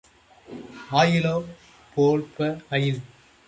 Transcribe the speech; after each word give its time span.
அயிலாலே 1.01 1.53
போழ்ப 1.95 2.51
அயில். 2.69 3.01